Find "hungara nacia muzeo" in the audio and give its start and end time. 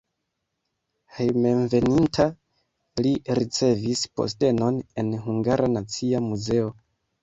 5.31-6.79